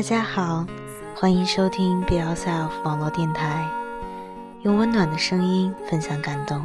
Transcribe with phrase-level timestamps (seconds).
[0.00, 0.64] 大家好
[1.14, 3.68] 欢迎收听 Be Yourself 网络电台，
[4.62, 6.64] 用温暖的声音分享感动。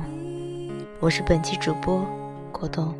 [1.02, 2.02] 我是本期主播
[2.54, 2.96] 果冻。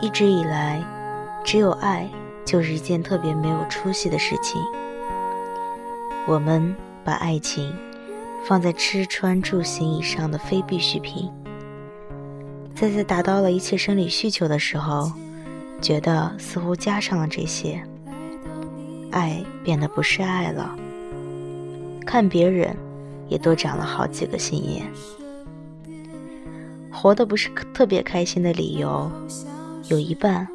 [0.00, 0.82] 一直以来，
[1.44, 2.08] 只有爱
[2.46, 4.58] 就是一件特别没有出息的事情。
[6.26, 7.70] 我们把爱情
[8.46, 11.30] 放在吃穿住行以上的非必需品。
[12.74, 15.10] 在在达到了一切生理需求的时候，
[15.80, 17.82] 觉得似乎加上了这些，
[19.10, 20.76] 爱变得不是爱了。
[22.04, 22.76] 看别人，
[23.28, 24.84] 也多长了好几个心眼。
[26.92, 29.10] 活的不是特别开心的理由，
[29.88, 30.46] 有一半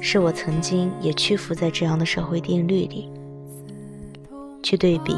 [0.00, 3.08] 是我曾经也屈服在这样的社会定律里，
[4.62, 5.16] 去对比，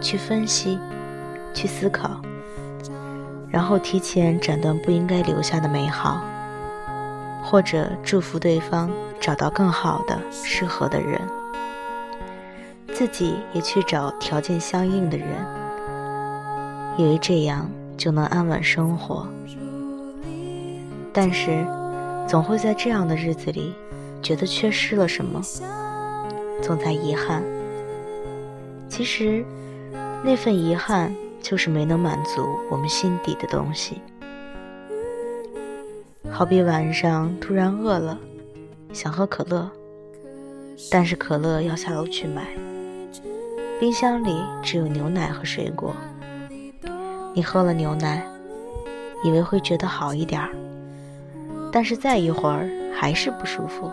[0.00, 0.78] 去分析，
[1.52, 2.20] 去思考。
[3.50, 6.22] 然后提前斩断不应该留下的美好，
[7.44, 11.20] 或者祝福对方找到更好的、适合的人，
[12.94, 15.28] 自己也去找条件相应的人，
[16.96, 19.28] 以为这样就能安稳生活。
[21.12, 21.66] 但是，
[22.26, 23.74] 总会在这样的日子里，
[24.22, 25.42] 觉得缺失了什么，
[26.62, 27.42] 总在遗憾。
[28.88, 29.44] 其实，
[30.24, 31.14] 那份遗憾。
[31.42, 34.00] 就是没能满足我们心底的东西，
[36.30, 38.16] 好比晚上突然饿了，
[38.92, 39.68] 想喝可乐，
[40.90, 42.46] 但是可乐要下楼去买，
[43.80, 45.94] 冰箱里只有牛奶和水果。
[47.34, 48.24] 你喝了牛奶，
[49.24, 50.50] 以为会觉得好一点儿，
[51.72, 53.90] 但是再一会儿还是不舒服，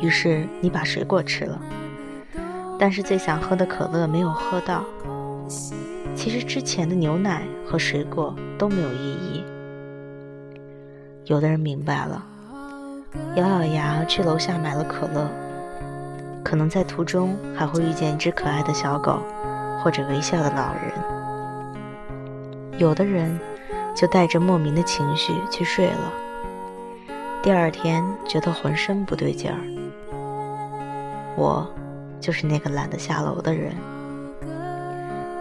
[0.00, 1.60] 于是你把水果吃了，
[2.78, 4.84] 但是最想喝的可乐没有喝到。
[6.14, 9.44] 其实之前的牛奶和水果都没有意义。
[11.24, 12.22] 有的人明白了，
[13.36, 15.28] 咬咬牙去楼下买了可乐，
[16.42, 19.22] 可能在途中还会遇见一只可爱的小狗，
[19.82, 20.92] 或者微笑的老人。
[22.78, 23.38] 有的人
[23.94, 26.12] 就带着莫名的情绪去睡了，
[27.42, 29.58] 第二天觉得浑身不对劲儿。
[31.36, 31.66] 我
[32.20, 33.74] 就是那个懒得下楼的人。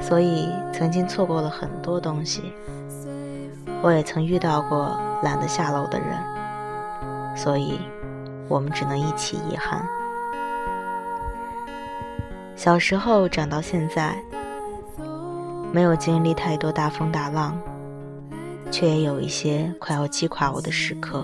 [0.01, 2.53] 所以曾经错过了很多东西，
[3.81, 6.17] 我也曾遇到过懒得下楼的人，
[7.35, 7.79] 所以
[8.47, 9.87] 我们只能一起遗憾。
[12.55, 14.17] 小时候长到现在，
[15.71, 17.57] 没有经历太多大风大浪，
[18.71, 21.23] 却也有一些快要击垮我的时刻。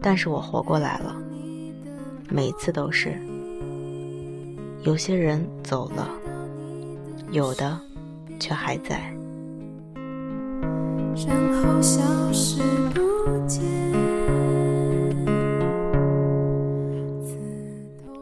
[0.00, 1.14] 但是我活过来了，
[2.28, 3.16] 每次都是。
[4.82, 6.08] 有些人走了。
[7.34, 7.76] 有的，
[8.38, 9.12] 却还在。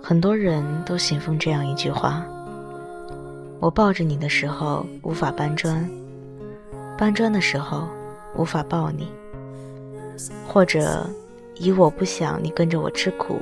[0.02, 2.24] 很多人都信奉这样一句话：
[3.60, 5.86] 我抱着你的时候无法搬砖，
[6.96, 7.86] 搬砖的时候
[8.34, 9.08] 无法抱你。
[10.48, 11.06] 或者，
[11.56, 13.40] 以我不想你跟着我吃苦，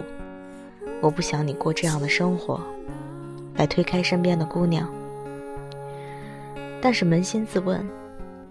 [1.01, 2.61] 我不想你过这样的生活，
[3.55, 4.89] 来推开身边的姑娘。
[6.81, 7.87] 但是扪心自问，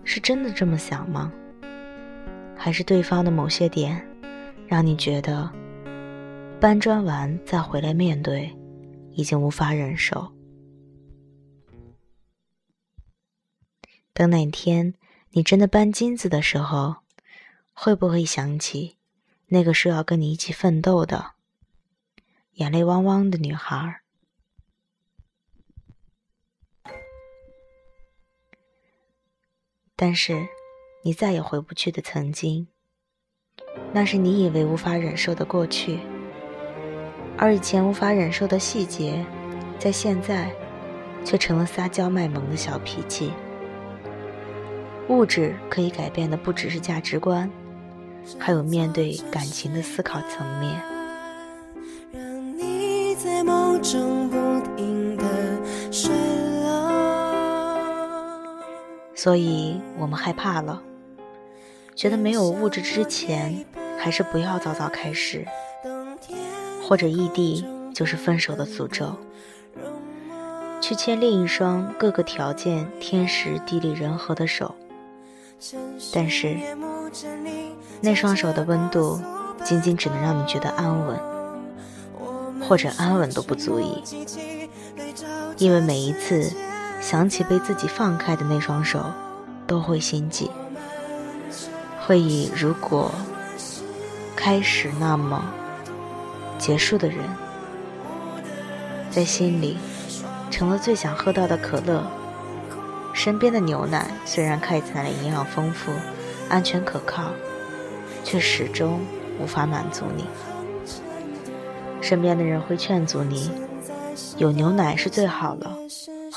[0.03, 1.31] 是真的这么想吗？
[2.55, 4.05] 还是对方的某些点，
[4.67, 5.49] 让你觉得
[6.59, 8.55] 搬砖完再回来面对，
[9.13, 10.31] 已经无法忍受？
[14.13, 14.93] 等哪天
[15.31, 16.97] 你真的搬金子的时候，
[17.71, 18.97] 会不会想起
[19.47, 21.31] 那个说要跟你一起奋斗的、
[22.55, 24.01] 眼泪汪汪的女孩？
[30.01, 30.47] 但是，
[31.03, 32.65] 你再也回不去的曾经，
[33.91, 35.99] 那是你以为无法忍受的过去，
[37.37, 39.25] 而以前无法忍受的细节，
[39.77, 40.49] 在现在，
[41.25, 43.33] 却成了撒娇卖萌的小脾气。
[45.09, 47.51] 物质可以改变的不只是价值观，
[48.39, 50.81] 还有面对感情的思考层面。
[52.13, 54.29] 让你在梦中
[59.21, 60.81] 所以我们害怕了，
[61.93, 63.65] 觉得没有物质之前，
[63.97, 65.45] 还是不要早早开始，
[66.87, 69.13] 或者异地就是分手的诅咒，
[70.79, 74.73] 去牵另一双各个条件天时地利人和的手，
[76.13, 76.55] 但是
[77.99, 79.19] 那双手的温度，
[79.65, 81.19] 仅仅只能让你觉得安稳，
[82.61, 84.01] 或者安稳都不足以，
[85.57, 86.49] 因为每一次。
[87.01, 89.03] 想起被自己放开的那双手，
[89.65, 90.49] 都会心悸。
[92.05, 93.11] 会以如果
[94.35, 95.43] 开始那么
[96.57, 97.17] 结束的人，
[99.09, 99.77] 在心里
[100.49, 102.03] 成了最想喝到的可乐。
[103.13, 105.91] 身边的牛奶虽然看起来营养丰富、
[106.47, 107.31] 安全可靠，
[108.23, 109.01] 却始终
[109.39, 110.25] 无法满足你。
[112.01, 113.51] 身边的人会劝阻你：
[114.37, 115.75] 有牛奶是最好了，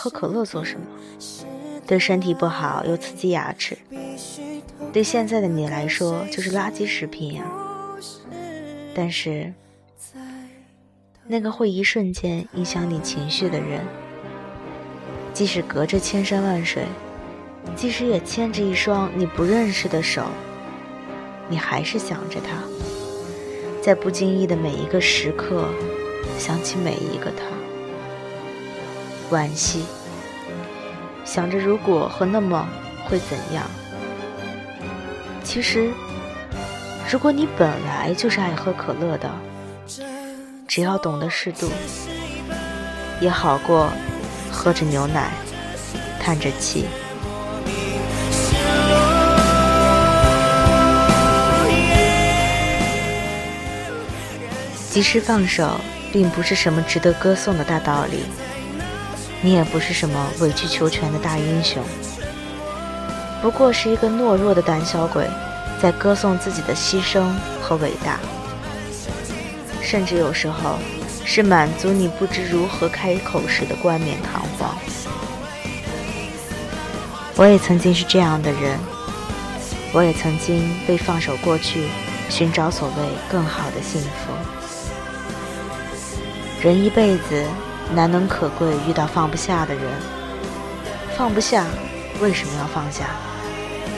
[0.02, 0.86] 喝可乐做什么？
[1.86, 3.78] 对身体不好，又刺激牙齿。
[4.92, 7.44] 对现在的你来说，就是垃圾食品呀。
[8.96, 9.54] 但是，
[11.28, 13.80] 那个会一瞬间影响你情绪的人，
[15.32, 16.84] 即使隔着千山万水，
[17.76, 20.24] 即使也牵着一双你不认识的手，
[21.48, 22.64] 你还是想着他，
[23.80, 25.68] 在不经意的每一个时刻，
[26.40, 27.44] 想起每一个他，
[29.32, 29.84] 惋惜。
[31.24, 32.68] 想着如果和那么
[33.08, 33.64] 会怎样？
[35.42, 35.90] 其实，
[37.10, 39.30] 如果你本来就是爱喝可乐的，
[40.68, 41.70] 只要懂得适度，
[43.20, 43.88] 也好过
[44.50, 45.30] 喝着牛奶，
[46.20, 46.86] 叹着气。
[54.90, 55.80] 及时放手，
[56.12, 58.24] 并不是什么值得歌颂的大道理。
[59.44, 61.82] 你也不是什么委曲求全的大英雄，
[63.42, 65.28] 不过是一个懦弱的胆小鬼，
[65.82, 67.28] 在歌颂自己的牺牲
[67.60, 68.20] 和伟大，
[69.82, 70.78] 甚至有时候
[71.24, 74.76] 是满足你不知如何开口时的冠冕堂皇。
[77.34, 78.78] 我也曾经是这样的人，
[79.92, 81.88] 我也曾经被放手过去，
[82.28, 82.94] 寻找所谓
[83.28, 84.32] 更好的幸福。
[86.62, 87.44] 人一辈子。
[87.94, 89.84] 难能可贵，遇到放不下的人，
[91.16, 91.64] 放不下，
[92.20, 93.04] 为什么要放下？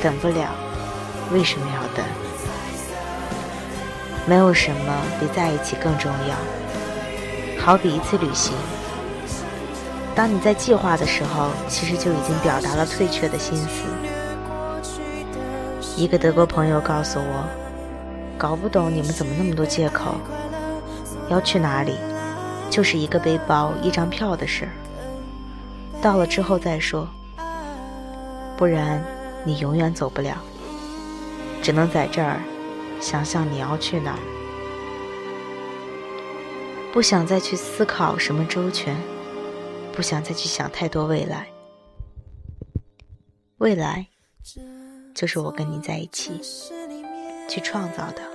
[0.02, 0.50] 等不了，
[1.32, 2.04] 为什么要等？
[4.26, 6.36] 没有什么比在一起更重要。
[7.62, 8.52] 好比一次旅行，
[10.14, 13.84] 当你在计划的时候，其实就已经表达了退却的心思。
[15.96, 17.44] 一个德国朋友告诉我，
[18.36, 20.16] 搞不懂你们怎么那么多借口，
[21.28, 21.96] 要去哪里？
[22.74, 24.72] 就是一个背包、一张票的事儿，
[26.02, 27.08] 到了之后再说，
[28.56, 29.00] 不然
[29.44, 30.42] 你永远走不了，
[31.62, 32.40] 只能在这儿
[33.00, 34.18] 想象你要去哪儿，
[36.92, 38.96] 不想再去思考什么周全，
[39.92, 41.46] 不想再去想太多未来，
[43.58, 44.04] 未来
[45.14, 46.40] 就是我跟你在一起
[47.48, 48.33] 去创造的。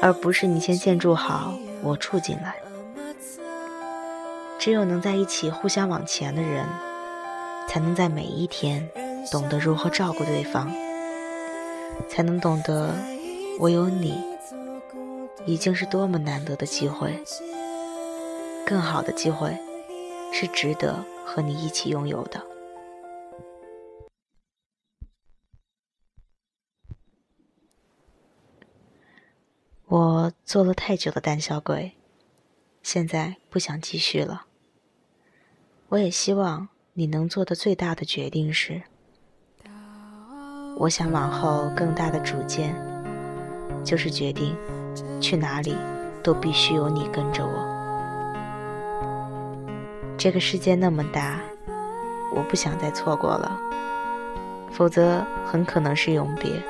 [0.00, 2.54] 而不是你先建筑好，我住进来。
[4.58, 6.66] 只有能在一起互相往前的人，
[7.68, 8.88] 才能在每一天
[9.30, 10.70] 懂得如何照顾对方，
[12.08, 12.94] 才能懂得
[13.60, 14.22] 我有你
[15.44, 17.22] 已经是多么难得的机会。
[18.66, 19.56] 更好的机会
[20.32, 22.42] 是值得和你一起拥有的。
[30.26, 31.92] 我做了太久的胆小鬼，
[32.82, 34.46] 现在不想继续了。
[35.88, 38.82] 我也希望你能做的最大的决定是，
[40.78, 42.74] 我想往后更大的主见，
[43.84, 44.56] 就是决定
[45.20, 45.76] 去哪里
[46.24, 47.76] 都必须有你跟着我。
[50.18, 51.40] 这个世界那么大，
[52.34, 53.56] 我不想再错过了，
[54.72, 56.60] 否则很可能是永别。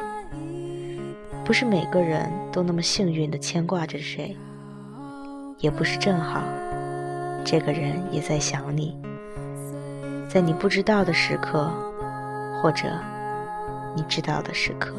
[1.46, 4.36] 不是每个人都那么幸运的牵挂着谁，
[5.60, 6.42] 也不是正好，
[7.44, 8.98] 这个人也在想你，
[10.28, 11.70] 在你不知道的时刻，
[12.60, 12.88] 或者
[13.94, 14.92] 你知道的时刻。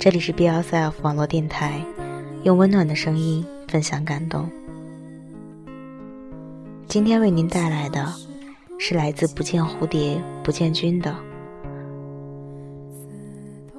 [0.00, 1.84] 这里是 B L Self 网络电台，
[2.44, 4.48] 用温暖的声音分享感动。
[6.86, 8.06] 今天为您带来的
[8.78, 11.12] 是来自不见蝴蝶不见君的：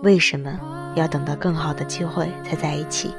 [0.03, 0.59] 为什么
[0.93, 3.11] 要等到更好的机会才在一起？